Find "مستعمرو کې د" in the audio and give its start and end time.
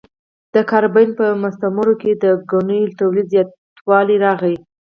1.43-2.25